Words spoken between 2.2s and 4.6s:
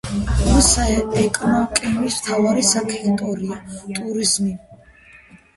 მთავარი სექტორია ტურიზმი.